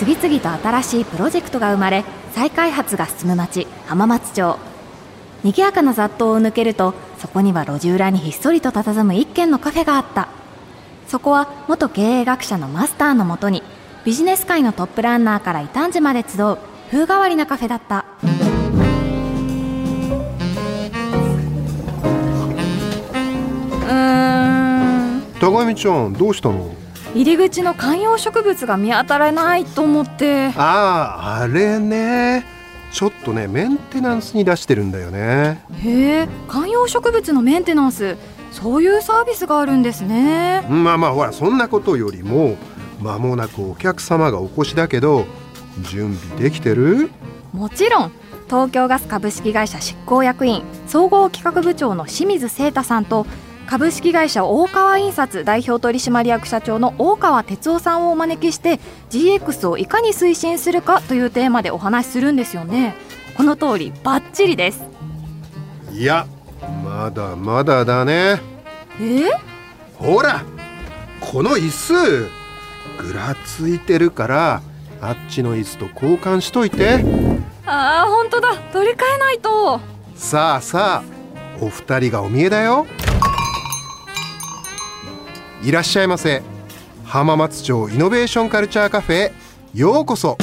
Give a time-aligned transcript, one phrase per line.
[0.00, 4.56] 次々と新しいプロジェクトが生まれ再開発が進む町浜松町。
[5.44, 10.28] 賑やかな雑踏を抜けるとそこには路地裏にひっそりと佇む一軒のカフェがあった。
[11.06, 13.62] そこは元経営学者のマスターのもとに
[14.06, 16.56] ビジネス界のトップランナーから異端児まで集う
[16.90, 18.06] 風変わりなカフェだった。
[18.22, 25.22] うーん。
[25.38, 26.74] 高見ちゃんどうしたの？
[27.14, 30.48] 入り口の観葉植物が見当たらないと思って。
[30.56, 32.44] あああれね。
[32.92, 35.64] ちょっとねメンテナンスに出してるんだよね。
[35.82, 38.16] へえ観葉植物のメンテナンス。
[38.52, 40.62] そういうサービスがあるんですね。
[40.68, 42.56] まあまあほらそんなことよりも
[43.00, 45.24] 間もなくお客様がお越しだけど
[45.82, 47.10] 準備できてる？
[47.52, 48.12] もちろん。
[48.46, 53.24] 東京ガス株式会社執行役員総合企画部長の清水聖太さんと
[53.70, 62.96] 株式会社大川印刷代表取締役社長の大川哲夫さんをお招きして GX をいかに推進するかというテーマでお話しするんですよね。
[63.36, 64.82] この通りバッチリです。
[65.92, 66.26] いや
[66.84, 68.40] まだまだだね。
[69.00, 69.30] え？
[69.94, 70.42] ほら
[71.20, 72.28] この椅子。
[72.98, 74.62] ぐらついてるから
[75.00, 77.04] あっちの椅子と交換しといて。
[77.64, 78.56] あー本当だ。
[78.72, 79.80] 取り替えないと。
[80.16, 82.88] さあさあお二人がお見えだよ
[85.62, 86.42] いらっしゃいませ。
[87.04, 89.32] 浜松町イノベーションカルチャーカフェへ。
[89.74, 90.38] ようこそ。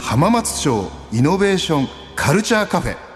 [0.00, 3.07] 浜松町イノベーションカルチャーカフェ。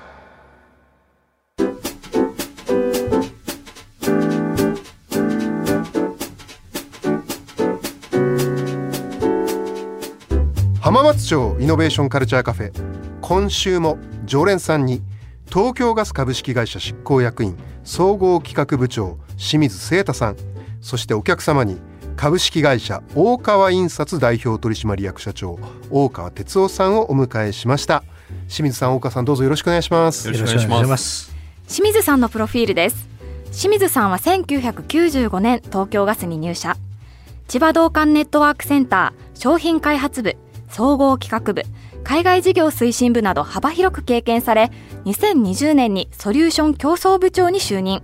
[10.92, 15.00] 浜松町イノベーションカルチャーカフェ今週も常連さんに
[15.48, 20.36] 東京ガス株式会社執行役員総合企画部長清水聖太さん
[20.82, 21.78] そしてお客様に
[22.14, 25.58] 株式会社大川印刷代表取締役社長
[25.90, 28.04] 大川哲夫さんをお迎えしました。
[28.46, 30.28] 清水さん大川さんどうぞよろしくお願いします。
[30.28, 31.34] よろしくお願いします。
[31.68, 33.08] 清水さんのプロフィールです。
[33.50, 36.76] 清水さんは1995年東京ガスに入社。
[37.48, 40.36] 千葉同館ネットワークセンター商品開発部
[40.72, 41.62] 総合企画部
[42.02, 44.70] 海外事業推進部など幅広く経験され
[45.04, 48.02] 2020年にソリューション競争部長に就任。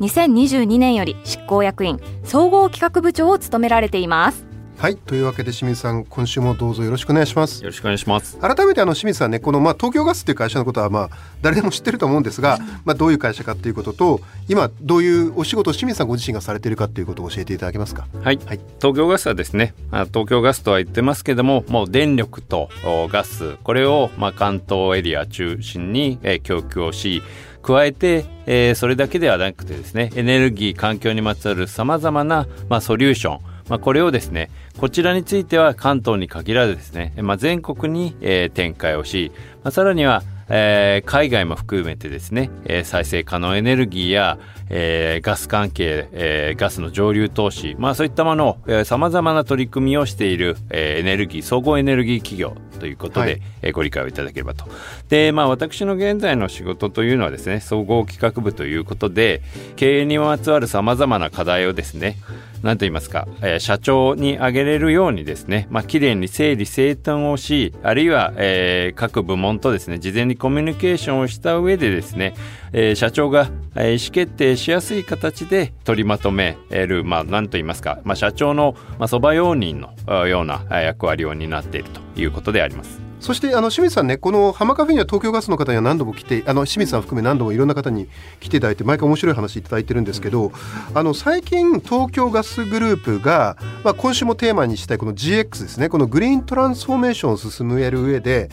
[0.00, 4.47] 2022年より執行役員総合企画部長を務められています。
[4.78, 7.64] はいというわけで清水さん今週もどうぞよろしくお願いします。
[7.64, 8.38] よろしくお願いします。
[8.38, 11.10] 改めてあの清水さんねこのまあ東京ガスっていう会社のことはまあ
[11.42, 18.06] 誰でも知ってると思うんですが、まあどういう会社かっていうことと今どういうお仕事を清水さんご自身がされているかっていうことを教えていただけますか？
[18.22, 18.60] はい、はい。
[18.80, 27.20] 東京ガスはですねまあ東京ガスとは言ってますけどももう電力とおガスこれをまあ関東エリア中心に、えー供給をし
[27.62, 39.32] 加えて、えーそれだけではなくてですねエネルギー環境にまつわるさまざまな、まあ、ソリューションまあ、これをですねこちらについては関東に限らずですね、まあ、全国に、え展開をし、
[39.64, 44.38] まあ、さらには、えー海外も含めてですね、え再生可能エネルギーや、
[44.70, 54.64] えーガス関係、えーガスの上流投資、まあ、そういったものをさまざまな取り組みをしている、えーエネルギー総合エネルギー企業ということで、はいえーご理解をいただければと。
[55.08, 59.42] で、まあ、私の現在の仕事というのはですね総合企画部ということで
[59.76, 62.16] 経営にまつわるさまざまな課題をですね
[62.62, 72.34] 何と言いますか、えー社長に挙げれるようにですね、まあ、きれいに整理整頓をし、あるいは、えー各部門とですね、事前にコミュニケーションをした上でですね、
[72.72, 83.08] えー社長が、えー意思決定しやすい形で取りまとめる、まあ、何と言いますか、まあ、社長の、まあ、そば用人のような役割を担っているということであります。
[83.20, 88.08] そしてあの清水さんねこの浜カフェには東京ガスの方には何度も来てあの清水さん含め何度もいろんな方に
[88.40, 90.52] 来ていただいて毎回面白い話いただいてるんですけど
[90.94, 98.50] あの最近東京ガスグループが、まあ、今週もテーマにしたいこの GX ですねこのグリーントランスフォーメーションを進める上で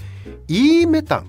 [0.48, 1.28] E メタン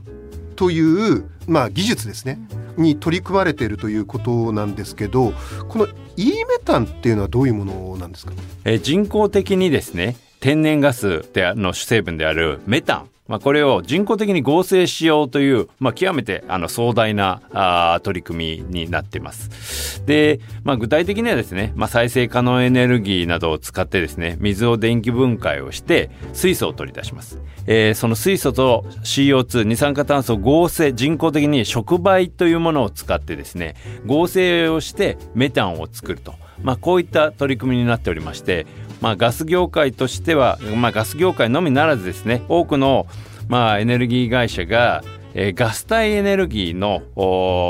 [0.56, 0.81] とい
[1.19, 2.38] う、まあ、技術ですね
[2.76, 5.32] に取り組まれているということなんですけど
[5.69, 8.32] この E メタンっていうのはどういうものなんですか？
[8.64, 13.08] えー人工的にですね天然ガスであの主成分であるメタン。
[13.28, 20.05] まあ、これを人工的に合成しようという、まあ、極めてあの壮大なあ取り組みになっています。
[20.06, 27.40] で、まあ、具体的にはですね、まあ、再生可能エネルギーなどを使ってですね、水を電気分解をして水素を取り出します。
[27.67, 33.75] えーその水素と CO2、二酸化炭素合成、人工的に触媒というものを使ってですね、
[34.05, 36.34] 合成をしてメタンを作ると。
[36.62, 38.67] まあ、こういった取り組みになっておりまして、
[39.00, 43.06] まあ、ガス業界としては、まあ、ガス業界のみならずですね多くの、
[43.48, 45.02] まあ、エネルギー会社が、
[45.34, 47.02] えー、ガス対エネルギーの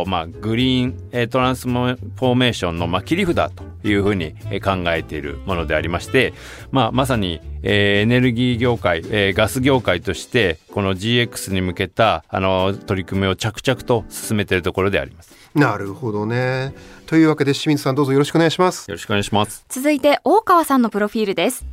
[0.07, 6.33] まあ、グリーン、えー、トランスフォーメーションの、まあ、切り札というふうに考えているものでありまして、
[6.71, 15.35] まあ、まさに、えー、エネルギー業界、えー、ガス業界としてこの GX に向けたあの取り組みを着々と進めているところであります。
[15.53, 16.73] なるほどね。
[17.07, 18.89] というわけで清水さんどうぞよろしくお願いします。
[18.89, 19.65] よろしくお願いします。
[19.69, 21.65] 続いて大川さんのプロフィールです。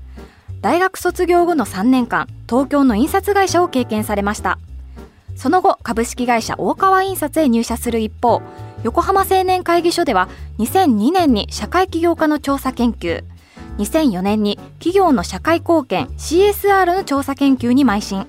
[0.62, 4.58] 大学卒業後の3年間、東京の印刷会社を経験されました。
[5.36, 8.42] その後、株式会社大川印刷へ入社する一方、
[8.84, 10.30] 横浜青年会議所では
[10.60, 13.24] 2002年に社会起業家の調査研究、
[13.78, 18.28] 2004年に企業の社会貢献 CSR の調査研究に邁進。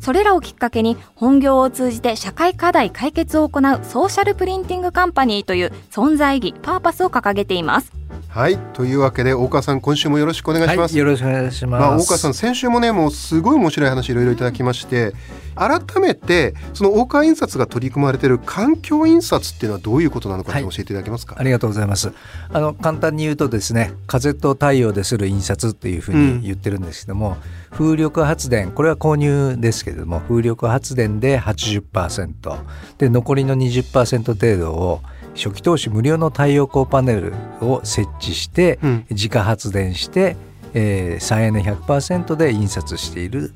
[0.00, 7.97] それらをきっかけに本業を通じて社会課題解決を行うソーシャルプリンティングカンパニーという存在意義パーパスを掲げています
[8.28, 15.12] はいというわけで大川さん今週もよろしくお願いします、はい、よろしくお願いします、まあ、大川さん先週もねもうすごい面白い話いろいろいただきまして
[15.58, 22.12] 改めてその大川印刷が取り組まれている環境印刷っていうのはどういうことなのか教えていただけますか、はい、ありがとうございます。
[22.50, 27.36] あの簡単に言うとですね風と太陽でする印刷っていうふうに言ってるんですけども、
[27.72, 32.58] うん、風力発電これは購入ですけれども風力発電で80%
[32.98, 35.02] で残りの20%程度を
[35.34, 38.78] 初期投資無料の太陽光パネルを設置して、
[39.10, 40.36] 自家発電して、
[40.74, 43.52] えー、再エネ100%で印刷している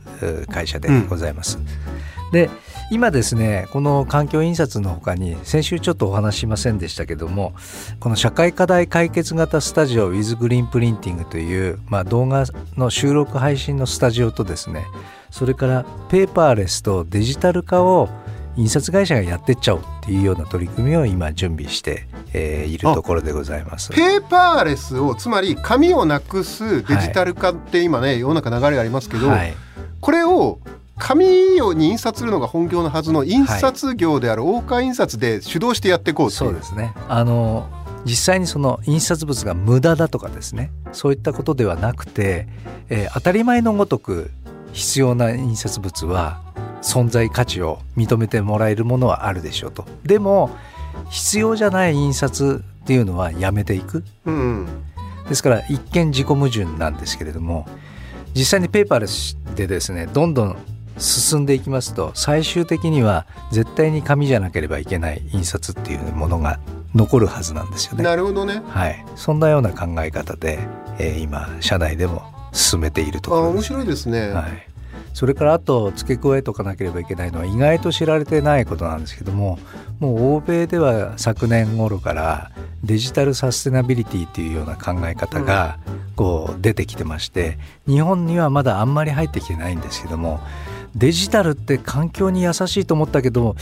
[0.51, 1.59] 会社でございます。
[1.59, 2.51] うん、で
[2.93, 7.55] 今ですねこの環境印刷のほかに先週ちょっとお話しませんでしたけども
[8.01, 12.45] この社会課題解決型スタジオ with グリーンプリンティングという、まあ、動画
[12.77, 14.85] の収録配信のスタジオとですね
[15.31, 18.11] それからペーパーレスとデジタル化を
[18.57, 23.91] 印刷会社がやってっちゃおうっていうような取り組みを今準備して、えー、いるところでございます。
[23.91, 29.55] ペーパーレスをつまり紙をなくすデジタル化って今ね、はい、世の中流れがありますけど、はい、
[30.01, 30.59] これを
[30.99, 31.27] 紙
[31.75, 36.95] に印刷するのが本業のはずの印刷業である大川印刷で主導してやっていこうという、そうですね。
[37.09, 37.69] あの
[38.05, 40.71] 実際にその印刷物が無駄だとかですね。
[40.93, 42.47] そういったことではなくて、
[42.89, 44.31] えー、当たり前のごとく
[44.73, 46.41] 必要な印刷物は
[46.83, 50.51] 存在価値を認めてもらえるものはあるでしょうとでも
[51.11, 54.67] 必要じゃない印刷っていうのはやめていく、うん、
[55.29, 57.67] ですから一見自己矛盾なんですけれども
[58.35, 60.57] 実際にペーパーレスでですねどんどん
[60.99, 66.61] 進んでいきますと最終的には絶対に紙じゃなければいけない印刷っていうものが
[66.95, 68.05] 残るはずなんですよね。
[68.05, 68.63] なるほどね。
[68.69, 70.59] はい、そんなような考え方で、
[70.99, 73.73] えー、今社内でも進めているところです。
[73.73, 74.29] あ面白いですね。
[74.31, 74.72] はい。
[75.13, 79.59] それからあと付け加えとかなければいけないのは意外と知られてないことなんですけども
[80.01, 82.51] もう欧米では昨年頃から
[82.83, 85.79] デジタルサステナビリティというような考え方が
[86.17, 90.41] こう出てきてまして日本にはまだあんまり入ってきてないんですけども
[90.95, 93.57] デジタルって環境に優しいと思ったけど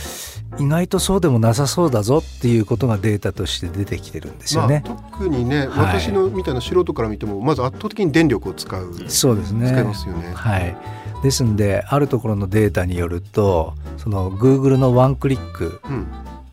[0.59, 4.83] 意外とそうでもなさそうだぞっていうことがデータとして出てきてるんですよね。
[4.85, 5.67] まあ、特にね、はい、
[5.99, 8.93] 私のみたいな素人から見てもまず圧倒的に電力を使う。
[9.07, 9.71] そうですね。
[9.71, 10.33] 使いますよね。
[10.33, 10.75] はい
[11.21, 16.07] ですんであるところのデータによるとその Google のワンクリック、うん、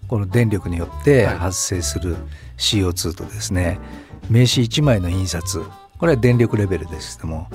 [0.09, 2.17] この電力によって発生する
[2.59, 3.79] CO2 とですね、
[4.29, 5.63] 名刺1枚の印刷
[5.99, 7.49] これは電力レベルですけども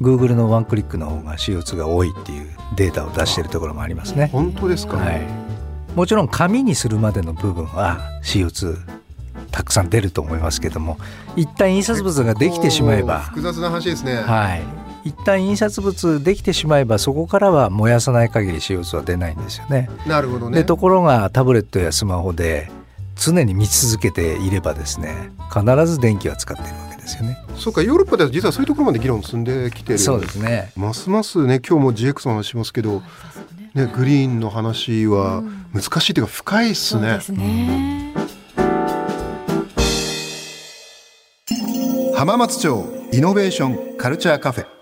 [0.00, 4.28] Google のワンクリックの方が CO2 が多いっていうデータを出しているところもありますね。
[4.32, 5.22] 本当ですか、はい、
[5.94, 8.76] もちろん紙にするまでの部分は CO2
[9.50, 10.98] たくさん出ると思いますけども
[11.36, 14.16] 一旦印刷物ができてしまえば複雑な話ですね。
[14.16, 19.90] はい一旦印刷物できてしまえばそこからは燃やさない限り CO2 は出ないんですよね。
[20.06, 20.56] なるほどね。
[20.56, 22.70] でところがタブレットやスマホで
[23.16, 27.38] 常に見続けていればですね必ず電気は使っているわけですよね。
[27.56, 29.98] そうかヨーロッパでは実はそういうところまで議論進んできてる。
[29.98, 30.72] そうですね。
[30.76, 33.02] ますますね今日も GX の話しますけど、
[33.74, 35.42] ね、グリーンの話は
[35.74, 37.20] 難しいというか深いっすね。
[37.20, 38.14] すね。
[42.16, 44.73] 浜松町イノベーションカルチャーカフェ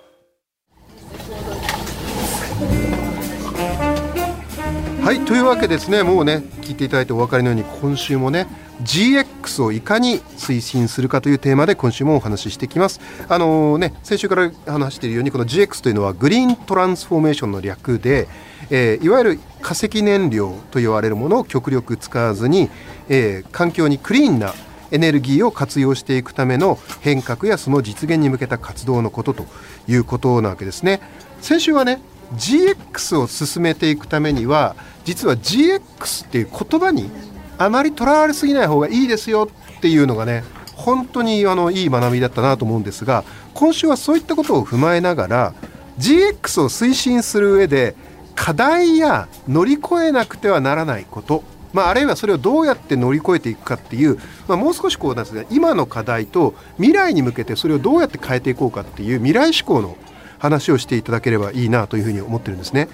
[5.03, 8.47] はいというわけですねもうね聞いていただいてお分かりのように今週もね
[8.85, 13.01] GX をいかに推進するかというテーマで今週もお話ししてきます。
[13.29, 18.29] あのー、ね、先週から話しているようにこの GX というのはグリーントランスフォーメーションの略で、
[18.71, 22.71] えー、いわゆる化石燃料と言われるものを極力使わずに、
[23.09, 24.55] えー、環境にクリーンな
[24.93, 29.47] エネルギーを活用していくための変革やその実現に向けた活動のことと
[29.89, 31.01] いうことなわけですね。
[31.41, 32.01] 先週はね
[32.37, 37.11] GX を進めていくためには実は GX っていう言葉に
[37.59, 39.49] あまりとらわれすぎない方がいいですよ
[39.79, 43.25] っていうのがね本当にあのいい学びだったなと思うんですが
[43.55, 45.55] 今週はそういったことを踏まえながら
[45.99, 47.95] GX を推進する上で
[48.35, 59.97] 課題や乗り越えなくてはならないことまあ、あるいはそれをどうやって乗り越えていくかっていう、まあ、もう少しこうなんですね今の課題と未来に向けてそれをどうやって変えていこうかっていう未来志向の
[60.43, 62.89] 話をしていただければいいなというふうに思ってるんですね。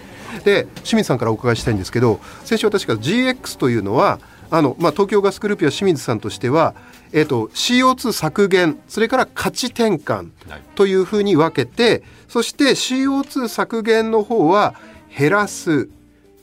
[0.44, 6.74] で清水さんからお伺いしたいんですけど先週私から GX というのはあの、まあ、東京ガスグループや清水さんとしては、
[7.12, 10.30] えーと、CO2 削減それから価値転換
[10.74, 14.74] というふうに分けて、はい、そして CO2 削減の方は
[15.16, 15.88] 減らす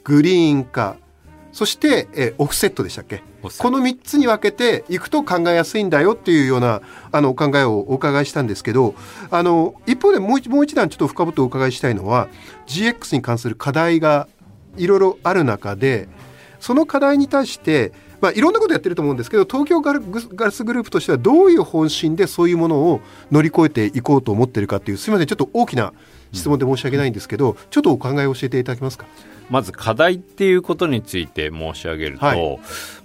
[0.04, 0.98] グリーン化
[1.56, 3.24] そして、えー、オフセットでしたっけ？
[3.64, 6.82] この3つに分けていくと考えやすいんだよっていうような
[7.14, 8.94] あのお考えをお伺いしたんですけど
[9.32, 12.28] あの一方でもうもう一段ちょっと深掘ってお伺いしたいのは
[12.68, 14.28] GX に関する課題が
[14.76, 16.10] いろいろある中で
[16.60, 25.94] その課題に対してまあ、いろんなことやってると思うんですけど東京ガラスグループとしてはどういう方針でそういうものを乗り越えていこうと思ってるかっていうすみませんちょっと大きな
[26.32, 29.06] 質問で申し訳ないんですけど、うん、ちょっとお考えを教えていただけますか？
[29.50, 32.60] まず課題っていうことについて申し上げると、はい、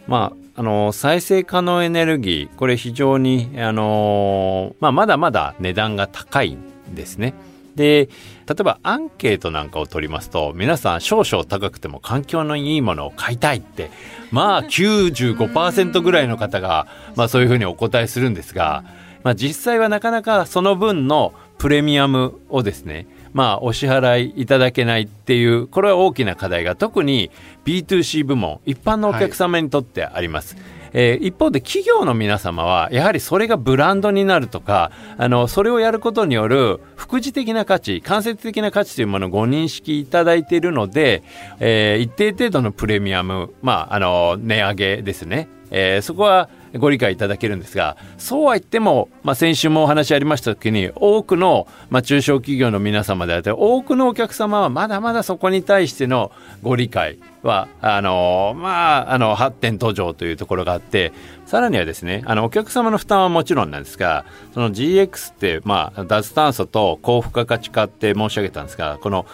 [0.07, 7.35] まあ、あの再生可能エネルギーこれ非常に、あのまあ、まだまだ値段が高いんですね。
[7.77, 8.09] で
[8.47, 13.91] 例えばアンケートなんかを取りますと皆さん少々高くても環境のいいものを買いたいって
[14.31, 16.87] まあ95%ぐらいの方が、
[17.17, 18.85] まあ、そういうふうにお答えするんですが、
[19.23, 27.31] まあ、実際はなかなかその分のプレミアムをですねまあ、お支払いいただけないっていうこれは大きな課題が特に
[27.65, 30.57] B2C 部門一般のお客様にとってあります。
[30.57, 41.23] はいえー、一方で企業の皆様はやはりそれがブランドになるとかあのそれをやることによる副次的な価値間接的な価値というものをご認識いただいているので、
[41.59, 56.31] えー、一定程度のプレミアム、まあ、あの値上げですね、えー、そこはご理解いただけるんですがそうは言っても、まあ、先週もお話ありました時に多くの、まあ、中小企業の皆様であったり多くのお客様はまだまだそこに対しての
[56.63, 61.13] ご理解はあのまああの発展途上というところがあって
[61.47, 69.27] さらにはですねあのお客様の負担はもちろんなんですがその GX って、まあ、脱炭素と高付加価値化って申し上げたんですがこの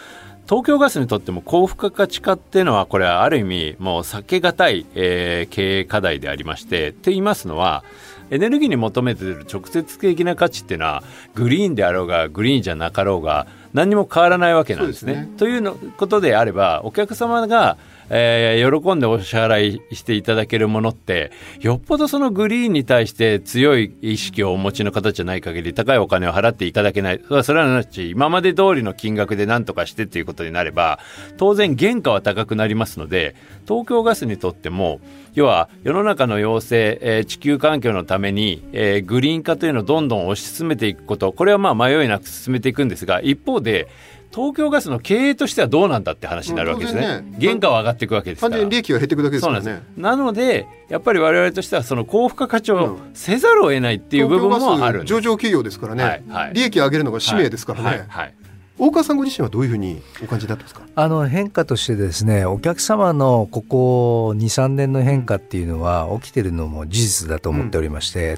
[0.49, 7.83] 東京ガスにとっても高付加価値化っていうのはこれはある意味もう避けがたい、えー、経営課題でありましてって言いますのは
[8.31, 11.03] エネルギーに求めている直接的な価値っていうのは
[11.35, 15.15] グリーンであろうがグリーンじゃなかろうが何にも変わらないわけなんですね。
[15.15, 17.77] すねというのことであればお客様が
[18.11, 27.21] えー、喜んでお支払いしていただけるものってよっぽどそのグリーンに対して強い意識をお持ちの方じゃない限り高いお金を払っていただけない。
[27.43, 30.99] それはなし今まで通りの金額で何とかしてっていうことになれば
[31.37, 33.35] 当然原価は高くなりますので
[33.67, 35.01] 東京ガスにとっても
[35.35, 41.33] 要は世の中の要請、えー、地球環境のために、えー、グリーン化というのをどんどん推し進めていくこと。
[41.33, 43.89] これはまあ迷いなく進めていくんですが一方で
[44.37, 47.23] 東京ガスの経営としてはどうなんだって話になるわけですね。
[47.23, 48.51] ね原価は上がっていくわけですから。
[48.51, 49.83] 完全に利益が減っていくだけですからね。
[49.97, 57.87] ななのでやっぱり我々としてはその高付加価値をせざるを得ないっていう部分もある、うん、上場企業ですからね、はいはい、利益を上げるのが使命ですからね。
[57.87, 58.35] はい、はい
[58.79, 60.83] 大川さんご自身はどういうふうにお感じだったんですか？
[60.95, 68.37] あの変化としてですねお客様のここ23年の変化っていうのは起きてるのも事実だと思っておりまして、うん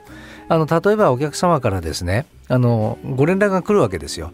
[0.48, 4.32] あの例えばお客様からですねあのご連絡が来るわけですよ、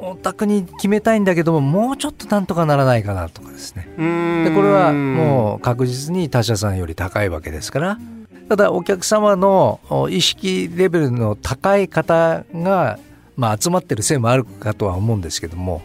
[0.00, 3.88] うん、お宅に決めたいんだけどももうちょっとなんとかならないかなとかですね。
[4.44, 7.98] でこれはもう確実に他社さんより高いわけですから。
[8.48, 9.80] ただお客様の
[10.10, 12.98] 意識レベルの高い方が、
[13.36, 15.82] まあ、集まってるせいもあるかとは思うんですけども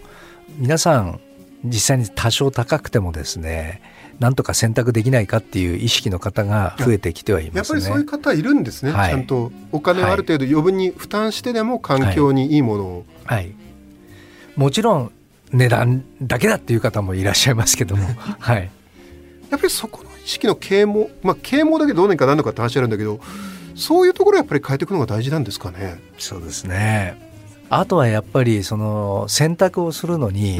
[0.57, 1.21] 皆さん
[1.63, 3.81] 実際に多少高くてもですね
[4.19, 13.55] なんとか選択できないかっていう意識の方が増えてきてはいます、ね、やっぱりそういう方いるんですね、はい、ちゃんとお金をある程度余分に負担してでも環境にいいものを、はい、はい、
[14.57, 15.11] もちろん
[15.51, 18.05] 値段だけだっていう方もいらっしゃいますけども、
[18.37, 18.69] はい、
[19.49, 23.19] やっぱりそこの意識の啓蒙まあ啓蒙だけどうにかなるのかって話あるんだけど
[23.75, 25.99] そういうところやっぱり変えていくのが大事なんですかね。
[26.17, 27.28] そうですね
[27.69, 30.59] あとはやっぱりその選択をするのに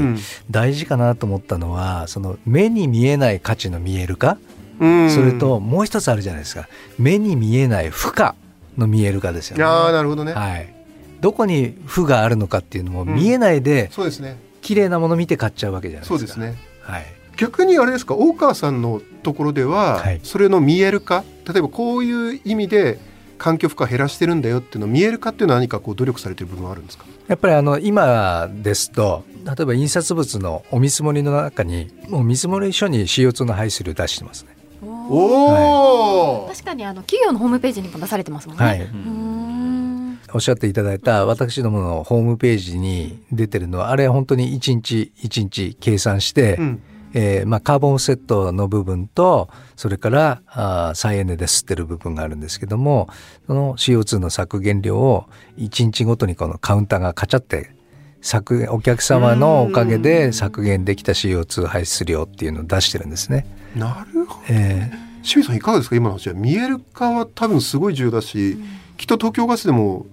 [0.52, 4.38] 大事かなと思ったのは、その目に見えない価値の見えるか、
[4.80, 6.68] それともう一つあるじゃないですか。
[6.98, 8.32] 目に見えない負荷
[8.78, 9.64] の見えるかですよね。
[9.64, 10.74] あなるほどね、はい、
[11.20, 14.38] どこに負があるのかっていうのも見えないで、うん、そうですね。
[14.62, 16.18] 綺麗なもの見て買っちゃうわけじゃないですか。
[16.18, 16.58] そうですね。
[16.82, 17.06] はい。
[17.38, 18.16] 逆にあれですか？
[18.16, 21.24] 大川さんのところでは、はい、それの見える化？
[21.48, 23.00] 例えばこういう意味で
[23.40, 27.06] 環境負荷減らしてるんだよっていうの見えるかっていうのは何かこう努力されてる部分はあるんですか？
[27.28, 34.56] やっぱりあの今ですと例えば印刷物のお見積もりの中にもう見積もり書に CO2 の排出量出してますね。
[34.82, 38.64] おお、はい、確かにあの企業のホームページにも出されてますもんね。
[38.64, 38.88] はい、
[40.34, 46.82] おっしゃっていただいた私どものホームページに出てるのはあれ本当に1日1日計算して、うん
[47.14, 53.10] えーまあ、カーボンセットの部分とそれからあー再エネで吸ってる部分があるんですけども
[53.48, 55.26] その CO2 の削減量を
[55.58, 57.72] 1日ごとにこのカウンターがカチャって
[58.22, 63.46] 削減お客様のおかげで削減できた CO2 排出量っていうのを出してるんですね。
[63.76, 64.42] なるほど。
[64.50, 64.92] え
[65.24, 65.96] 清水さんいかがですか？
[65.96, 66.34] 今の話は。
[66.34, 68.58] 見える化は多分すごい重要だし、
[68.98, 70.06] きっと東京ガスでも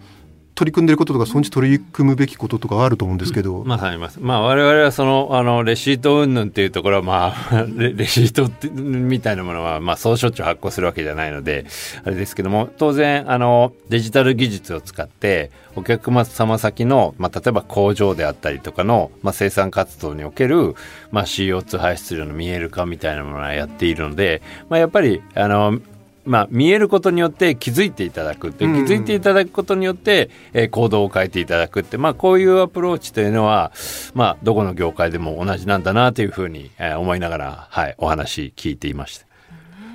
[0.57, 4.19] 取り組んでることとかそのうち取り組むべきこととかあると思うんですけど、まあます。
[4.23, 11.67] まあ我々はそのあのレシート云々っていうところはまあレ レシートってみたいなものはまあそうしょっちゅう発行するわけじゃないので
[12.05, 20.75] あれですけども当然あのデジタル技術を使ってお客様先のまあ例えば工場であったりとかのまあ生産活動における
[21.13, 25.79] まあ CO2 排出量の見える化みたいなものはやっているのでまあやっぱりあの
[26.27, 28.85] まあ、見えることによって気づいていただくって気うん。
[28.85, 33.73] づいていただくことによって、えー行動を変えていただくって、まあ、こういうアプローチというのは、
[34.15, 39.27] まあ、どこの業界でも同じなんだなというふうに、えー思いながら、はい、お話聞いていました。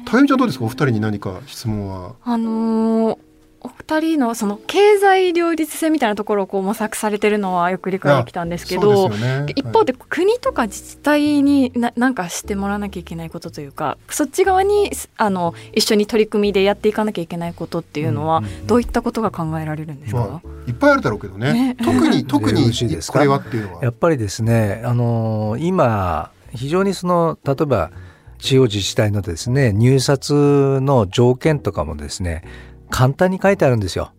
[0.05, 0.65] たゆみちゃんどうですか？
[0.65, 2.15] お二人に何か質問は。
[2.23, 3.17] あのー
[3.63, 9.45] お二人のその経済両立性みたいなところをこう模索されてるのはよく理解できたんですけど、ね。
[9.55, 18.67] 一方で国とか自治体にななんかしてもらわなきゃいけないことというかそっち側にあの一緒に取り組みでやっていかなきゃいけないことっていうのは、うんうんうん。
[18.67, 21.53] どういったことが考えられるんですか、まあ、いっぱいあるだろうけどね。
[21.53, 21.75] ね。
[21.83, 23.07] 特に 特によろしいです。
[23.11, 23.83] かこれはっていうのは。
[23.83, 27.91] やっぱりですね、あのー今非常にその例えば
[28.39, 32.43] 地方自治体のですね入札の条件とかもですね
[32.91, 34.11] 簡単に書いてあるんですよ。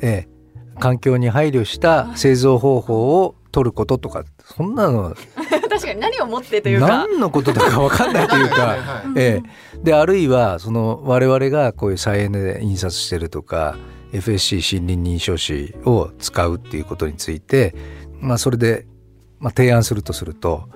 [0.00, 4.24] ええ、環境に配慮した製造方法を取ることとか。
[4.44, 5.14] そんなの。
[5.68, 6.88] 確かに何をもってというか。
[6.88, 8.66] 何のことだか分かんないというか。
[8.66, 8.78] はい
[9.16, 13.76] ええ、であるいはその我々がこういう再エネで印刷してるとか
[14.12, 17.74] FSC 森林認証紙を使うっていうことについて、
[18.20, 18.86] まあ、それで、
[19.38, 20.68] まあ、提案するとすると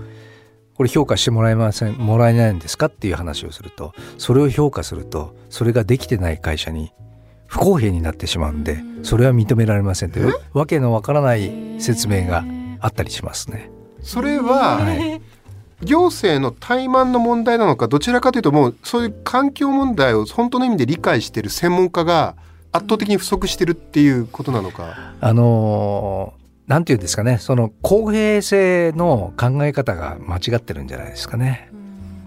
[0.75, 6.93] これ評価してもらえませんもらえないんですかっていう話をするとそれを評価するとそれができてない会社に
[7.55, 12.45] 不公平になってしまうんでそれは認められませんというわけのわからない説明が
[12.81, 13.71] あったりしますね。
[14.03, 15.21] それは、はい
[15.83, 22.37] 行政の怠慢の問題なのかどちらかというともうそういう環境問題を本当の意味で理解している専門家が
[22.73, 25.15] 圧倒的に不足してるっていうことなのか？
[25.21, 31.71] あのーなんていうんですかねその公平性の考え方が間違ってるんじゃないですかね。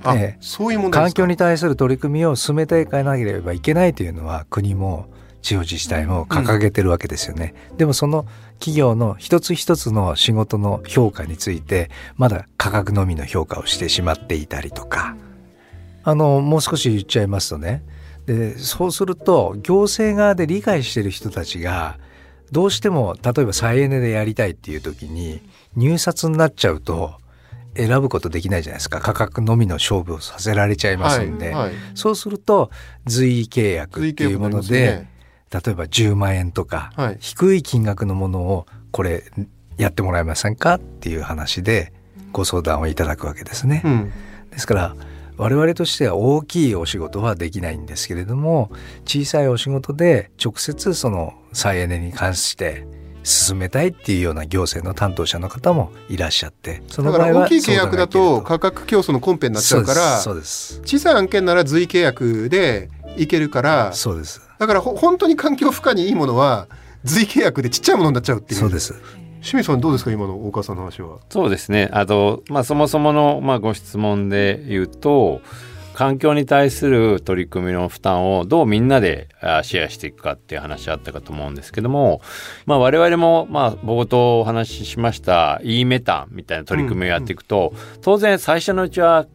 [0.04, 1.22] あ、ええそういう問題ですか？
[1.22, 5.08] 環境に対する取り組みを進めていかなければいけないというのは国も
[5.41, 7.54] 地方自治体も掲げてるわけですよね。
[7.78, 8.26] でもその
[8.60, 15.15] 企業の一つ一つの仕事の評価についてまだ価格のみの評価をしてしまっていたりとか。
[16.04, 17.84] あのもう少し言っちゃいますとね。
[18.28, 21.97] でそうすると行政側で理解してる人たちが
[22.52, 25.41] どうしても例えば再エネでやりたいっていう時に
[25.76, 27.15] 入札になっちゃうと
[27.76, 29.02] 選ぶことできないじゃないですか。
[29.02, 31.73] 価格のみの勝負をさせられちゃいますんで、はいはい。
[31.93, 32.71] そうすると
[33.06, 35.08] 随意契約っていうもので、随意契約になり
[35.52, 37.18] 例えば10万円とか、はい。
[37.20, 39.24] 低い金額のものをこれ
[39.78, 41.94] やってもらえませんかっていう話で
[42.32, 43.82] ご相談をいただくわけですね。
[43.86, 44.12] うん。
[44.52, 44.96] ですから
[45.38, 48.72] 我々としては大きいお仕事はできないんですけれども
[49.06, 52.88] 小さいお仕事で直接その再エネに関して
[53.24, 60.82] 進めたいっていうような行政の担当者の方もいらっしゃってそのだから場合は大きい契約だと価格競争のコンペになっちゃうからそうです。
[60.86, 64.42] 小さい案件なら随意契約でいけるからそうです。
[64.60, 66.68] だからほ本当に環境負荷にいいものは
[67.04, 68.60] 随意契約でちっちゃいものになっちゃうっていう。
[68.60, 68.94] そうです。
[69.42, 71.20] 清水さんどうですか今の大川さんの話は？
[71.30, 71.90] そうですね。
[71.94, 75.42] あと、まあ、そもそもの、まあ、ご質問で言うと、
[75.94, 82.22] 環境に対する取り組みの負担をどうみんなであシェアしていくかっていう話あったかと思うんですけども、
[82.66, 89.26] まあ、我々も、まあ、冒頭お話ししました E メタンみたいな取り組みをやっていくと、当然最初のうちは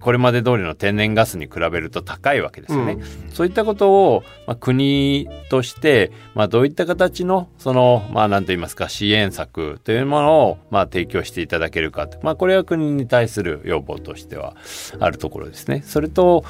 [0.00, 2.98] これまで通りの天然ガスに比べると高いわけですよね。
[3.32, 14.56] そういったことを、まあ、国として、まあ、どういった形のそのまあ何と言いますか支援策というものを、まあ、提供していただけるかと、まあ、これは国に対する要望としては
[14.98, 15.82] あるところですね。
[15.86, 16.44] それと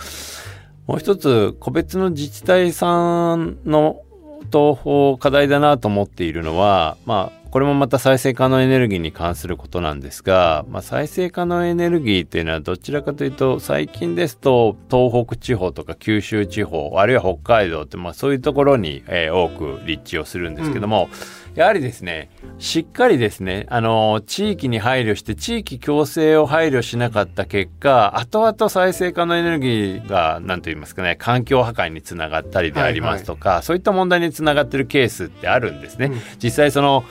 [0.87, 4.03] もう一つ個別の自治体さんの
[4.51, 36.07] と課題だなと思っているのは、まあ、これもまた再生可能エネルギーに関することなんですが、まあ、再生可能エネルギーっていうのはどちらかというと最近ですと東北地方とか九州地方あるいは北海道ってまあそういうところに、えー、多く立地をするんですけども、うんやはりですね、しっかりですね、あの、地域に配慮して、地域共生を配慮しなかった結果、後々再生可能エネルギーが、なんと言いますかね、環境破壊につながったりでありますとか、はいはい、そういった問題につながってるケースってあるんですね。
[36.07, 37.05] うん、実際その、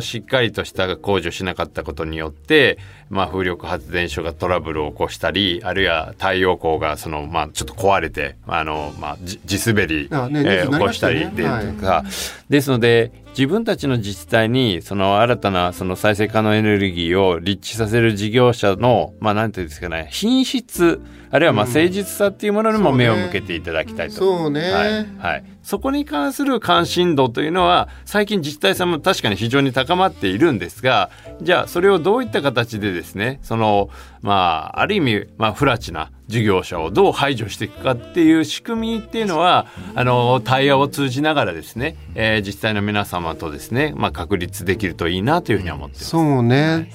[0.00, 2.78] しっかりとした工事をしなかったことによって、
[3.10, 21.00] まあ、風力発電所がトラブルを起こしたりあるいは太陽光がその、まあ、ちょっと壊れてあの、まあ、地滑り、ねえー、起こしたりで、はい、ですので自分たちの自治体にその新たなその再生可能エネルギーを立地させる事業者の、まあ、なんて言うんですかね品質
[21.32, 24.16] あるいはまあ誠実さっていうものにも目を向けていただきたいと。
[24.16, 24.70] そうね。
[24.70, 25.06] はい。
[25.18, 31.08] はい、そこに関する関心度というのは最近自治体さんも確かに非常に高まっているんですが、
[31.40, 33.88] じゃあそれをどういった形でですね、その
[34.20, 46.08] まあある意味まあ不埒な事業者をどう排除していくかっていう仕組みっていうのはあの対話を通じながらですね、えー、自治体の皆様とですね、まあ、確立できるといいなというふうに思ってます。
[46.08, 46.88] そうね、はい、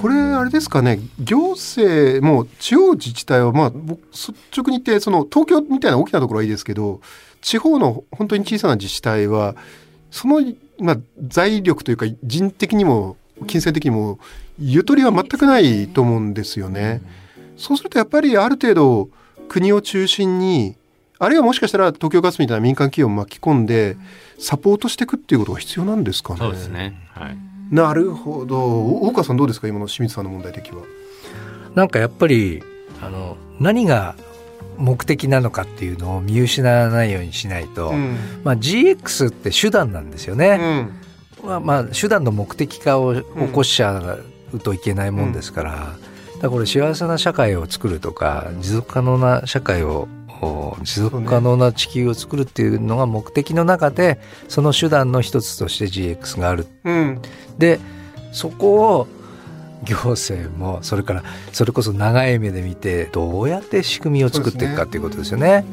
[0.00, 7.00] これあれですかね行政も地方自治体はまあ僕率直に言ってその東京みたいな大きなところはいいですけど
[7.40, 9.54] 地方の本当に小さな自治体は
[10.10, 10.40] その、
[10.78, 13.16] まあ、財力というか人的にも
[13.46, 14.18] 金銭的にも
[14.58, 17.00] ゆとりは全くないと思うんですよね。
[17.18, 17.24] うん
[17.56, 19.08] そうするとやっぱりある程度
[19.48, 20.76] 国を中心に
[21.18, 23.96] あるいはもしかしたら東京ガスみたいな民間企業を巻き込んで
[24.38, 26.40] サポートしていくっていうことが必要なんですかね。
[26.40, 26.94] そうですね。
[27.12, 27.36] はい。
[27.70, 28.58] なるほど。
[28.58, 30.82] 大川さんどうですか今の清水さんの問題的は。
[31.74, 32.62] なんかやっぱり
[33.00, 34.14] あの何が
[34.78, 40.90] 目的なのかっていうのを見失わないようにしないと、うん、まあ GX って手段なんですよね。
[41.42, 44.18] うん、まあまあ手段の目的化を起こしちゃ
[44.52, 45.94] うといけないもんですから。
[46.08, 46.14] うん
[46.44, 50.08] だこれ幸せな社会を作るとか持続可能な社会を
[50.82, 56.66] 持続可能な地球を作るっていうのが目的の中でその手段の一つとして GX がある。
[56.84, 57.22] うん、
[57.56, 57.80] で
[58.32, 59.08] そこを
[59.84, 65.64] 行政もそれからそれこそ長い目で見てどうやって仕組みを作っていくかっていうことですよね。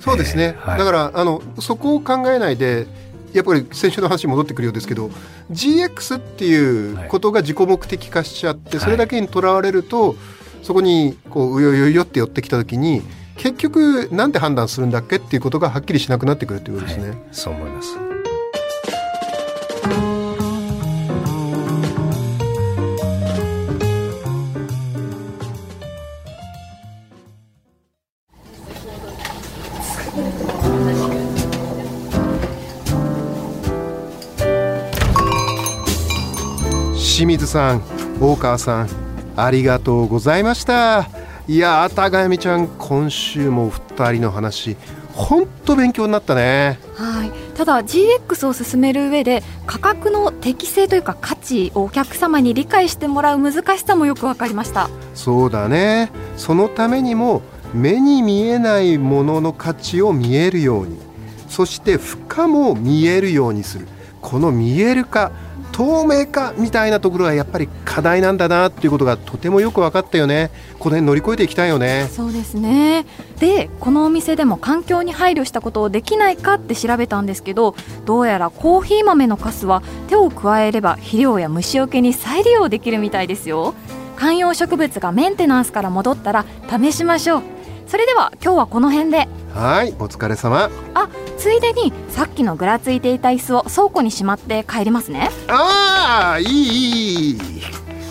[0.00, 2.86] そうですね、えーはい、だからあのそこを考えないで
[3.32, 5.10] やっぱり先週の話に戻ってくるようですけど
[5.50, 10.14] GX っていうことが自己目的化しちゃって、それだけにとらわれると
[10.62, 13.02] そこにこううよよよって寄ってきた時に
[13.36, 17.08] 結局なんで判断するんだっけっていうことがはっきりしなくなってくるっていうことですね。
[17.10, 18.13] はい、そう思います
[37.54, 37.82] さん
[38.20, 38.88] 大川さん
[39.36, 41.08] ありがとうございました。
[41.46, 44.76] いや高谷ちゃん今週も2人の話
[45.12, 46.80] 本当勉強になったね。
[46.96, 47.30] はい。
[47.56, 54.90] ただ GX を進める上で価格の適正というか価値をお客様に理解してもらう難しさもよく分かりました。
[55.14, 56.10] そうだね。
[56.36, 60.98] そのためにも目に見えないものの価値を見えるように。
[61.48, 63.86] そして負荷も見えるようにする。
[64.20, 65.30] この見える化
[65.74, 70.52] 透明化みたいなところはやっぱり課題なんだなっていうことがとてもよく分かったよね。
[70.78, 72.08] この辺乗り越えていきたいよね。
[72.12, 73.06] そうですね。
[73.40, 83.74] でこのお店でも環境に配慮したことをできないかって調べたんですけどどうやらコーヒー豆のカスは手を加えれば肥料や虫除けに再利用できるみたいですよ。
[84.14, 87.53] 観葉植物がメンテナンスから戻ったら試しましょう。
[87.86, 89.28] それでは今日はこの辺で。
[89.54, 90.70] はいお疲れ様。
[90.94, 95.30] あついでにさっきのぐらついていた椅子を倉庫にしまって帰りますね。
[95.48, 97.40] ああいいいい。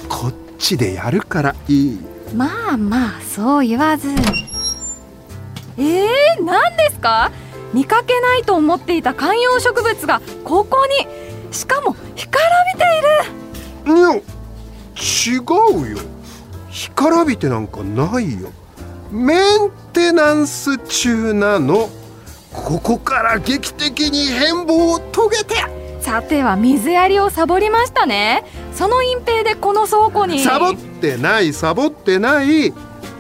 [0.07, 1.99] こっちでやるからいい。
[2.36, 4.09] まあまあそう言わず。
[5.77, 7.31] えー、何ですか？
[7.73, 11.07] 見かけないと思っていた観葉植物がここに。
[11.51, 12.86] しかも干からびて
[13.91, 13.97] いる。
[13.97, 15.97] いや違うよ。
[16.69, 18.51] 干からびてなんかないよ
[19.13, 21.88] メンテナンス中なの。
[22.52, 25.56] ここから劇的に変貌を遂げて。
[26.02, 28.43] さては水やりをサボりましたね。
[28.73, 30.39] その隠蔽でこの倉庫に。
[30.39, 32.73] サボってないサボってない。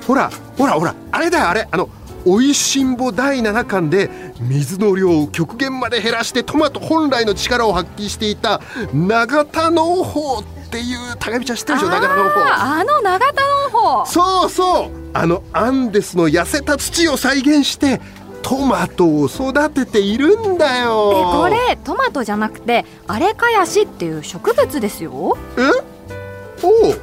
[0.07, 1.67] ほらほらほらあれだよあれ。
[1.69, 1.87] あの
[2.25, 8.61] おいしんぼ第7巻で水の量を極限まで減らしてトマト本来の力を発揮していた
[8.93, 11.89] 永田農法っていう高見ちゃん知ってるでしょ？
[11.91, 14.91] 永田農法あの永田農法そうそう。
[15.13, 17.99] あのアンデスの痩せた土を再現して
[18.41, 21.11] トマトを育てているんだよ。
[21.15, 25.37] えこれトマトじゃなくてアレカヤシっていう植物ですよ。
[25.57, 26.65] え？
[26.65, 27.01] おう。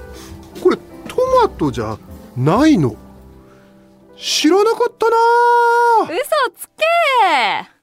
[0.63, 1.99] これトマトじゃ
[2.37, 2.95] ないの。
[4.17, 5.17] 知らなかったな
[6.05, 6.15] 嘘
[6.59, 7.80] つけ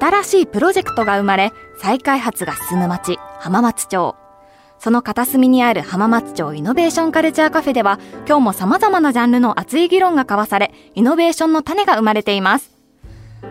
[0.00, 4.16] 新しいプロジェクトが生まれ再開発が進む町浜松町。
[4.78, 12.70] その片隅にある浜松町イノベーションカルチャーカフェでは今日も様々なジャンルの熱い議論が交わされイノベーションの種が生まれています。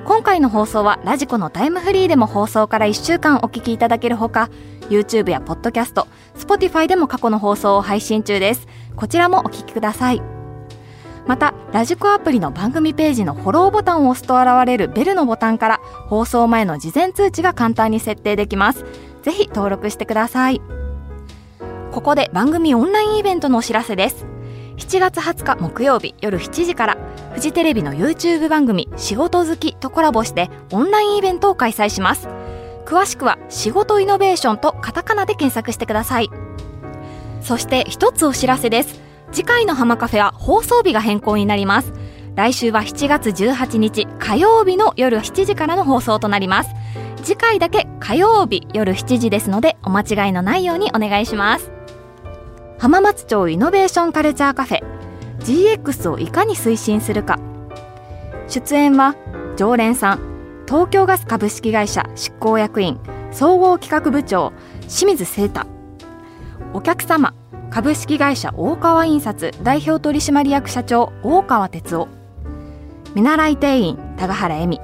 [0.05, 4.49] 今回の放送はラジコのタイムフリーでも放送から1週間お聞きいただけるほか
[4.89, 6.05] YouTube や Podcast、
[6.37, 8.67] Spotify でも過去の放送を配信中です。
[8.95, 10.36] こちらもお聞きください。
[11.27, 18.85] またラジコアプリの番組ページのフォローボタンを押すと現れるベルのボタンから放送前の事前通知が簡単に設定できます。
[19.23, 20.61] ぜひ登録してください。
[21.91, 24.25] ここで番組オンラインイベントのお知らせです。
[24.77, 26.97] 7月20日木曜日夜7時から
[27.33, 32.29] フジテレビの YouTube 番組仕事好きとコラボしてオンラインイベントを開催します。
[32.85, 36.29] 詳しくは仕事イノベーションとカタカナで検索してください。
[37.41, 39.06] そして一つお知らせです。
[39.37, 41.93] 次回の浜カフェは放送日が変更になります。
[42.33, 46.71] 来週は7月18日火曜日の夜7時からの放送となります。
[47.21, 51.69] 次回だけ火曜日夜7時ですのでお間違いのないようにお願いします。
[52.79, 54.83] 浜松町イノベーションカルチャーカフェ
[55.41, 57.37] GX をいかに推進するか。
[58.47, 59.13] 出演は
[59.55, 62.99] 常連さん東京ガス株式会社執行役員
[63.31, 64.51] 総合企画部長
[64.87, 65.67] 清水聖太。
[66.73, 67.35] お客様
[67.69, 72.07] 株式会社大川印刷代表取締役社長大川哲夫。
[73.13, 74.79] 見習い店員高原恵美。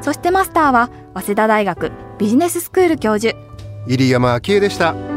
[0.00, 3.36] そしてマスターは早稲田大学ビジネススクール教授。
[3.86, 5.11] 入山明恵でした。